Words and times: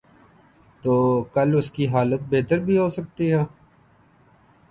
تو 0.83 0.93
کل 1.33 1.55
اس 1.57 1.69
کی 1.71 1.87
حالت 1.87 2.21
بہتر 2.29 2.59
بھی 2.59 2.77
ہو 2.77 2.87
سکتی 2.89 3.31
ہے۔ 3.33 3.43